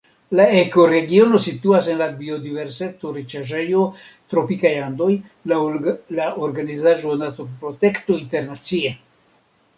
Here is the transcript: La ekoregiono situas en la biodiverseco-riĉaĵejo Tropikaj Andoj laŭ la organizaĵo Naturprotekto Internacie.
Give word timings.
La 0.37 0.45
ekoregiono 0.59 1.41
situas 1.47 1.89
en 1.93 1.99
la 1.99 2.07
biodiverseco-riĉaĵejo 2.21 3.83
Tropikaj 4.35 4.73
Andoj 4.87 5.11
laŭ 5.53 5.61
la 6.21 6.29
organizaĵo 6.49 7.15
Naturprotekto 7.27 8.19
Internacie. 8.25 8.97